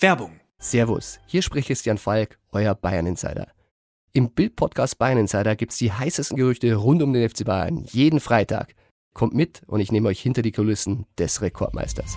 [0.00, 0.38] Werbung.
[0.60, 3.48] Servus, hier spricht Christian Falk, euer Bayern Insider.
[4.12, 8.76] Im Bild-Podcast Bayern Insider gibt's die heißesten Gerüchte rund um den FC Bayern jeden Freitag.
[9.12, 12.16] Kommt mit und ich nehme euch hinter die Kulissen des Rekordmeisters.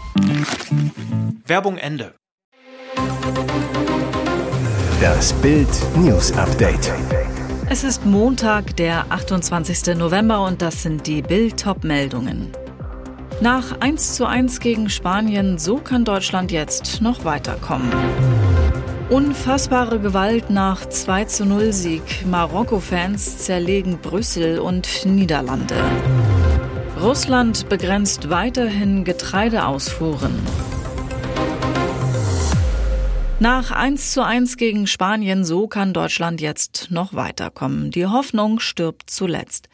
[1.47, 2.13] Werbung Ende.
[5.01, 5.67] Das Bild
[5.97, 6.93] News Update.
[7.67, 9.95] Es ist Montag, der 28.
[9.95, 12.51] November und das sind die Bild-Top-Meldungen.
[12.51, 12.60] Nach 1
[13.97, 17.91] zu 1 gegen Spanien, so kann Deutschland jetzt noch weiterkommen.
[19.09, 22.25] Unfassbare Gewalt nach 2 zu 0 Sieg.
[22.27, 25.75] Marokko-Fans zerlegen Brüssel und Niederlande.
[27.01, 30.35] Russland begrenzt weiterhin Getreideausfuhren.
[33.39, 37.89] Nach 1 zu 1 gegen Spanien, so kann Deutschland jetzt noch weiterkommen.
[37.89, 39.67] Die Hoffnung stirbt zuletzt.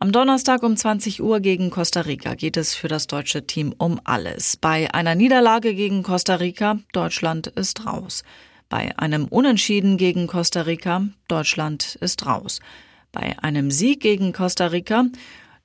[0.00, 4.00] Am Donnerstag um 20 Uhr gegen Costa Rica geht es für das deutsche Team um
[4.04, 4.56] alles.
[4.56, 8.22] Bei einer Niederlage gegen Costa Rica, Deutschland ist raus.
[8.68, 12.60] Bei einem Unentschieden gegen Costa Rica, Deutschland ist raus.
[13.10, 15.06] Bei einem Sieg gegen Costa Rica,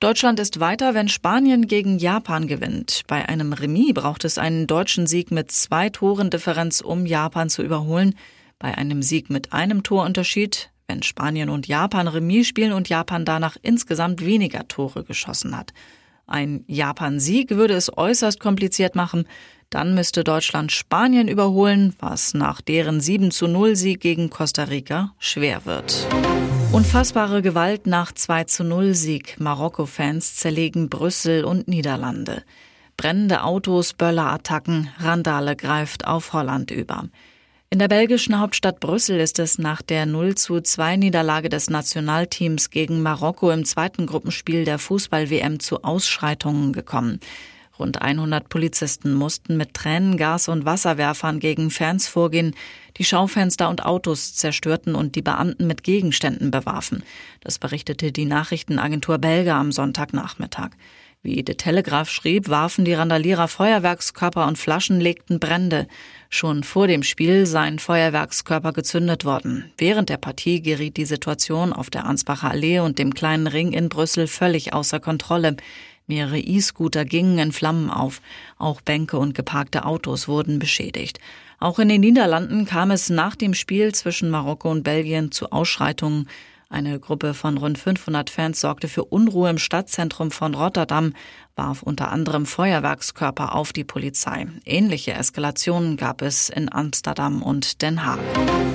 [0.00, 3.02] Deutschland ist weiter, wenn Spanien gegen Japan gewinnt.
[3.06, 7.62] Bei einem Remis braucht es einen deutschen Sieg mit zwei Toren Differenz, um Japan zu
[7.62, 8.16] überholen.
[8.58, 13.56] Bei einem Sieg mit einem Torunterschied, wenn Spanien und Japan Remis spielen und Japan danach
[13.62, 15.72] insgesamt weniger Tore geschossen hat.
[16.26, 19.28] Ein Japan-Sieg würde es äußerst kompliziert machen.
[19.70, 25.12] Dann müsste Deutschland Spanien überholen, was nach deren 7 zu 0 Sieg gegen Costa Rica
[25.18, 26.06] schwer wird.
[26.72, 29.38] Unfassbare Gewalt nach 2 zu 0 Sieg.
[29.38, 32.42] Marokko-Fans zerlegen Brüssel und Niederlande.
[32.96, 37.08] Brennende Autos, Böllerattacken, Randale greift auf Holland über.
[37.74, 42.70] In der belgischen Hauptstadt Brüssel ist es nach der 0 zu 2 Niederlage des Nationalteams
[42.70, 47.18] gegen Marokko im zweiten Gruppenspiel der Fußball-WM zu Ausschreitungen gekommen.
[47.76, 52.54] Rund 100 Polizisten mussten mit Tränengas und Wasserwerfern gegen Fans vorgehen,
[52.96, 57.02] die Schaufenster und Autos zerstörten und die Beamten mit Gegenständen bewarfen.
[57.40, 60.70] Das berichtete die Nachrichtenagentur Belga am Sonntagnachmittag.
[61.26, 65.88] Wie The Telegraph schrieb, warfen die Randalierer Feuerwerkskörper und Flaschen legten Brände.
[66.28, 69.72] Schon vor dem Spiel seien Feuerwerkskörper gezündet worden.
[69.78, 73.88] Während der Partie geriet die Situation auf der Ansbacher Allee und dem kleinen Ring in
[73.88, 75.56] Brüssel völlig außer Kontrolle.
[76.06, 78.20] Mehrere E-Scooter gingen in Flammen auf.
[78.58, 81.20] Auch Bänke und geparkte Autos wurden beschädigt.
[81.58, 86.28] Auch in den Niederlanden kam es nach dem Spiel zwischen Marokko und Belgien zu Ausschreitungen.
[86.74, 91.12] Eine Gruppe von rund 500 Fans sorgte für Unruhe im Stadtzentrum von Rotterdam,
[91.54, 94.48] warf unter anderem Feuerwerkskörper auf die Polizei.
[94.64, 98.18] Ähnliche Eskalationen gab es in Amsterdam und Den Haag.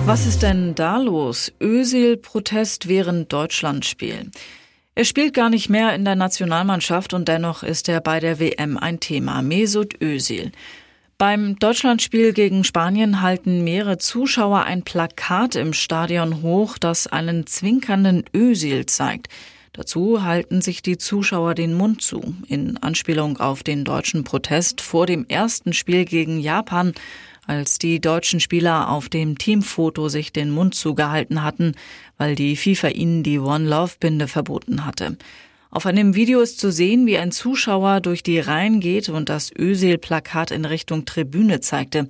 [0.06, 1.52] Was ist denn da los?
[1.60, 4.32] Özil-Protest während Deutschlandspiel.
[4.96, 8.78] Er spielt gar nicht mehr in der Nationalmannschaft und dennoch ist er bei der WM
[8.78, 9.42] ein Thema.
[9.42, 10.54] Mesut Özil.
[11.20, 18.24] Beim Deutschlandspiel gegen Spanien halten mehrere Zuschauer ein Plakat im Stadion hoch, das einen zwinkernden
[18.34, 19.28] Özil zeigt.
[19.74, 25.08] Dazu halten sich die Zuschauer den Mund zu, in Anspielung auf den deutschen Protest vor
[25.08, 26.94] dem ersten Spiel gegen Japan,
[27.46, 31.74] als die deutschen Spieler auf dem Teamfoto sich den Mund zugehalten hatten,
[32.18, 35.18] weil die FIFA ihnen die One Love Binde verboten hatte.
[35.72, 39.52] Auf einem Video ist zu sehen, wie ein Zuschauer durch die Reihen geht und das
[39.56, 42.08] Özil-Plakat in Richtung Tribüne zeigte.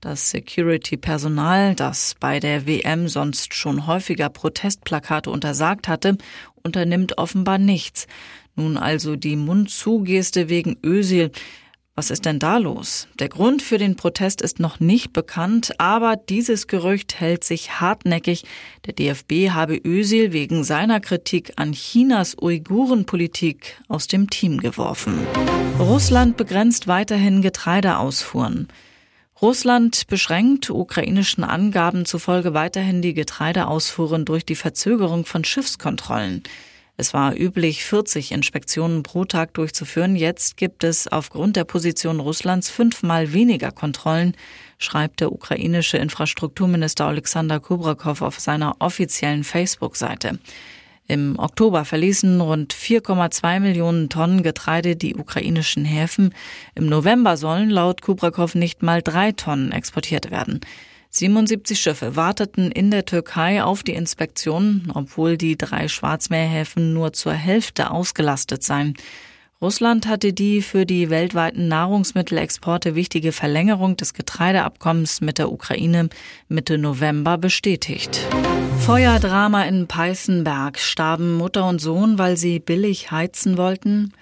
[0.00, 6.16] Das Security-Personal, das bei der WM sonst schon häufiger Protestplakate untersagt hatte,
[6.62, 8.06] unternimmt offenbar nichts.
[8.56, 11.32] Nun also die Mundzugeste wegen Özil.
[11.94, 13.06] Was ist denn da los?
[13.18, 18.44] Der Grund für den Protest ist noch nicht bekannt, aber dieses Gerücht hält sich hartnäckig.
[18.86, 25.18] Der DFB habe Özil wegen seiner Kritik an Chinas Uigurenpolitik aus dem Team geworfen.
[25.78, 28.68] Russland begrenzt weiterhin Getreideausfuhren.
[29.42, 36.42] Russland beschränkt ukrainischen Angaben zufolge weiterhin die Getreideausfuhren durch die Verzögerung von Schiffskontrollen.
[36.98, 40.14] Es war üblich, 40 Inspektionen pro Tag durchzuführen.
[40.14, 44.36] Jetzt gibt es aufgrund der Position Russlands fünfmal weniger Kontrollen,
[44.78, 50.38] schreibt der ukrainische Infrastrukturminister Alexander Kubrakow auf seiner offiziellen Facebook-Seite.
[51.08, 56.34] Im Oktober verließen rund 4,2 Millionen Tonnen Getreide die ukrainischen Häfen.
[56.74, 60.60] Im November sollen laut Kubrakow nicht mal drei Tonnen exportiert werden.
[61.14, 67.34] 77 Schiffe warteten in der Türkei auf die Inspektion, obwohl die drei Schwarzmeerhäfen nur zur
[67.34, 68.94] Hälfte ausgelastet seien.
[69.60, 76.08] Russland hatte die für die weltweiten Nahrungsmittelexporte wichtige Verlängerung des Getreideabkommens mit der Ukraine
[76.48, 78.26] Mitte November bestätigt.
[78.78, 84.14] Feuerdrama in Peißenberg starben Mutter und Sohn, weil sie billig heizen wollten.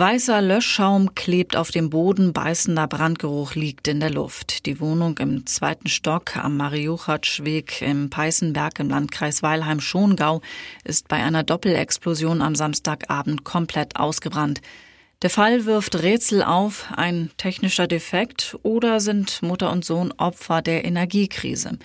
[0.00, 4.64] Weißer Löschschaum klebt auf dem Boden, beißender Brandgeruch liegt in der Luft.
[4.66, 10.40] Die Wohnung im zweiten Stock am Mariuchatschweg im Peißenberg im Landkreis Weilheim-Schongau
[10.84, 14.60] ist bei einer Doppelexplosion am Samstagabend komplett ausgebrannt.
[15.22, 20.84] Der Fall wirft Rätsel auf, ein technischer Defekt oder sind Mutter und Sohn Opfer der
[20.84, 21.76] Energiekrise.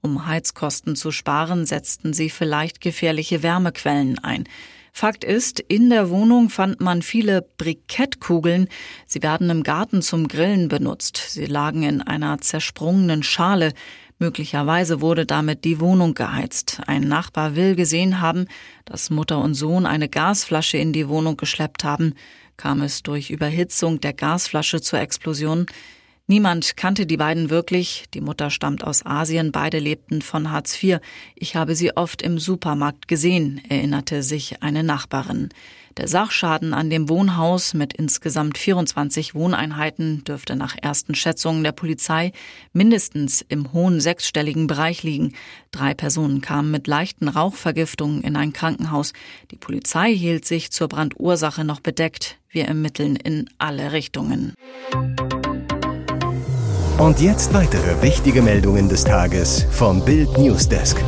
[0.00, 4.48] Um Heizkosten zu sparen, setzten sie vielleicht gefährliche Wärmequellen ein.
[4.92, 8.68] Fakt ist, in der Wohnung fand man viele Brikettkugeln.
[9.06, 11.16] Sie werden im Garten zum Grillen benutzt.
[11.16, 13.72] Sie lagen in einer zersprungenen Schale.
[14.18, 16.82] Möglicherweise wurde damit die Wohnung geheizt.
[16.86, 18.46] Ein Nachbar will gesehen haben,
[18.84, 22.14] dass Mutter und Sohn eine Gasflasche in die Wohnung geschleppt haben.
[22.58, 25.64] Kam es durch Überhitzung der Gasflasche zur Explosion?
[26.30, 28.04] Niemand kannte die beiden wirklich.
[28.14, 31.00] Die Mutter stammt aus Asien, beide lebten von Hartz IV.
[31.34, 35.48] Ich habe sie oft im Supermarkt gesehen, erinnerte sich eine Nachbarin.
[35.96, 42.30] Der Sachschaden an dem Wohnhaus mit insgesamt 24 Wohneinheiten dürfte nach ersten Schätzungen der Polizei
[42.72, 45.34] mindestens im hohen sechsstelligen Bereich liegen.
[45.72, 49.14] Drei Personen kamen mit leichten Rauchvergiftungen in ein Krankenhaus.
[49.50, 52.38] Die Polizei hielt sich zur Brandursache noch bedeckt.
[52.50, 54.54] Wir ermitteln in alle Richtungen.
[56.98, 61.02] Und jetzt weitere wichtige Meldungen des Tages vom Bild Newsdesk.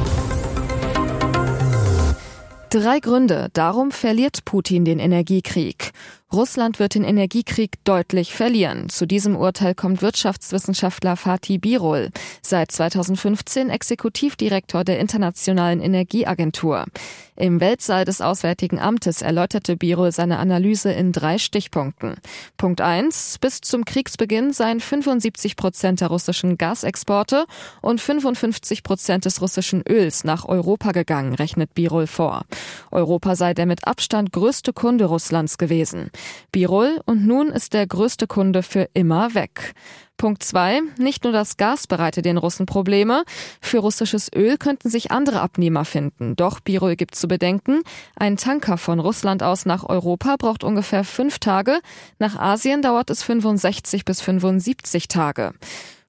[2.70, 5.92] Drei Gründe, darum verliert Putin den Energiekrieg.
[6.32, 8.88] Russland wird den Energiekrieg deutlich verlieren.
[8.88, 12.08] Zu diesem Urteil kommt Wirtschaftswissenschaftler Fatih Birol,
[12.40, 16.86] seit 2015 Exekutivdirektor der Internationalen Energieagentur.
[17.34, 22.16] Im Weltsaal des Auswärtigen Amtes erläuterte Birol seine Analyse in drei Stichpunkten.
[22.56, 27.46] Punkt eins: Bis zum Kriegsbeginn seien 75 Prozent der russischen Gasexporte
[27.80, 32.42] und 55 Prozent des russischen Öls nach Europa gegangen, rechnet Birol vor.
[32.90, 36.10] Europa sei der mit Abstand größte Kunde Russlands gewesen.
[36.52, 39.74] Birol und nun ist der größte Kunde für immer weg.
[40.16, 43.24] Punkt zwei: Nicht nur das Gas bereitet den Russen Probleme.
[43.60, 46.36] Für russisches Öl könnten sich andere Abnehmer finden.
[46.36, 47.82] Doch Birol gibt zu bedenken,
[48.14, 51.80] ein Tanker von Russland aus nach Europa braucht ungefähr fünf Tage.
[52.18, 55.54] Nach Asien dauert es 65 bis 75 Tage.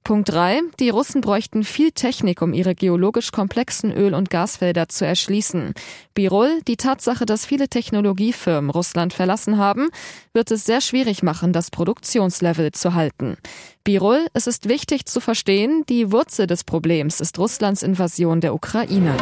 [0.04, 0.62] Punkt 3.
[0.80, 5.74] Die Russen bräuchten viel Technik, um ihre geologisch komplexen Öl- und Gasfelder zu erschließen.
[6.14, 9.90] Birol, die Tatsache, dass viele Technologiefirmen Russland verlassen haben,
[10.34, 13.38] wird es sehr schwierig machen, das Produktionslevel zu halten.
[13.84, 19.16] Birol, es ist wichtig zu verstehen, die Wurzel des Problems ist Russlands Invasion der Ukraine.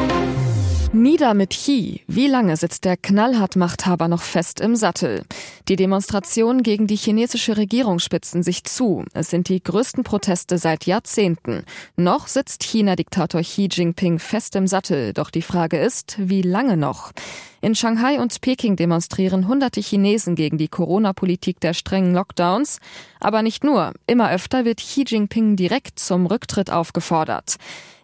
[0.93, 2.01] Nieder mit Chi.
[2.07, 5.23] Wie lange sitzt der knallhart Machthaber noch fest im Sattel?
[5.69, 9.05] Die Demonstrationen gegen die chinesische Regierung spitzen sich zu.
[9.13, 11.63] Es sind die größten Proteste seit Jahrzehnten.
[11.95, 15.13] Noch sitzt China-Diktator Xi Jinping fest im Sattel.
[15.13, 17.13] Doch die Frage ist, wie lange noch?
[17.61, 22.79] In Shanghai und Peking demonstrieren hunderte Chinesen gegen die Corona-Politik der strengen Lockdowns.
[23.21, 23.93] Aber nicht nur.
[24.07, 27.55] Immer öfter wird Xi Jinping direkt zum Rücktritt aufgefordert.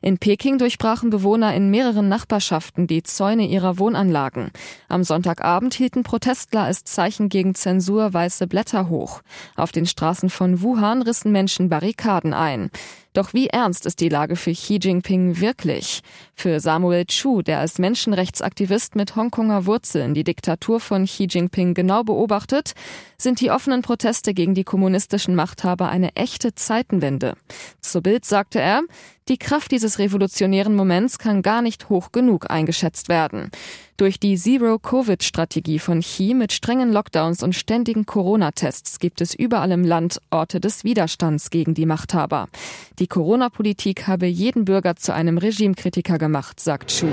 [0.01, 4.51] In Peking durchbrachen Bewohner in mehreren Nachbarschaften die Zäune ihrer Wohnanlagen.
[4.89, 9.21] Am Sonntagabend hielten Protestler als Zeichen gegen Zensur weiße Blätter hoch.
[9.55, 12.69] Auf den Straßen von Wuhan rissen Menschen Barrikaden ein.
[13.17, 16.01] Doch wie ernst ist die Lage für Xi Jinping wirklich?
[16.35, 22.03] Für Samuel Chu, der als Menschenrechtsaktivist mit Hongkonger Wurzeln die Diktatur von Xi Jinping genau
[22.03, 22.73] beobachtet,
[23.17, 27.33] sind die offenen Proteste gegen die kommunistischen Machthaber eine echte Zeitenwende.
[27.88, 28.81] Zu Bild sagte er,
[29.30, 33.50] die Kraft dieses revolutionären Moments kann gar nicht hoch genug eingeschätzt werden.
[33.95, 39.85] Durch die Zero-Covid-Strategie von Xi mit strengen Lockdowns und ständigen Corona-Tests gibt es überall im
[39.85, 42.50] Land Orte des Widerstands gegen die Machthaber.
[43.00, 47.07] Die Corona-Politik habe jeden Bürger zu einem Regimekritiker gemacht, sagt Chu.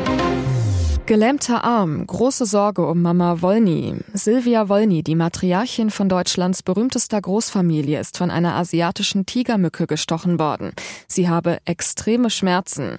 [1.07, 3.97] Gelähmter Arm, große Sorge um Mama Wolny.
[4.15, 10.73] Silvia Wolny, die Matriarchin von Deutschlands berühmtester Großfamilie, ist von einer asiatischen Tigermücke gestochen worden.
[11.07, 12.97] Sie habe extreme Schmerzen.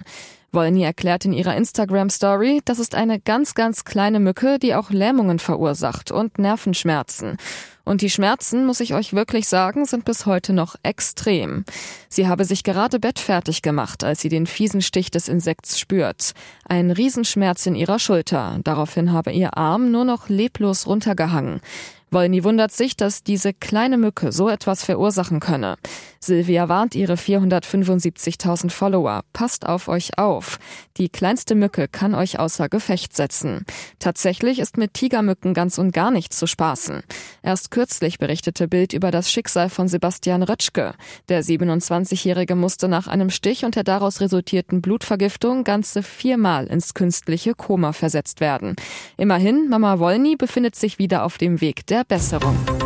[0.52, 5.40] Wolny erklärt in ihrer Instagram-Story, das ist eine ganz, ganz kleine Mücke, die auch Lähmungen
[5.40, 7.38] verursacht und Nervenschmerzen.
[7.86, 11.64] Und die Schmerzen, muss ich euch wirklich sagen, sind bis heute noch extrem.
[12.08, 16.32] Sie habe sich gerade bettfertig gemacht, als sie den fiesen Stich des Insekts spürt.
[16.68, 18.58] Ein Riesenschmerz in ihrer Schulter.
[18.64, 21.60] Daraufhin habe ihr Arm nur noch leblos runtergehangen.
[22.10, 25.76] Wolny wundert sich, dass diese kleine Mücke so etwas verursachen könne.
[26.20, 29.22] Silvia warnt ihre 475.000 Follower.
[29.32, 30.58] Passt auf euch auf.
[30.96, 33.64] Die kleinste Mücke kann euch außer Gefecht setzen.
[33.98, 37.02] Tatsächlich ist mit Tigermücken ganz und gar nichts zu spaßen.
[37.42, 40.94] Erst kürzlich berichtete Bild über das Schicksal von Sebastian Rötschke.
[41.28, 47.54] Der 27-Jährige musste nach einem Stich und der daraus resultierten Blutvergiftung ganze viermal ins künstliche
[47.54, 48.74] Koma versetzt werden.
[49.16, 52.85] Immerhin, Mama Wolny befindet sich wieder auf dem Weg der Besserung.